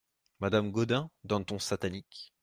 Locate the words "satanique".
1.59-2.33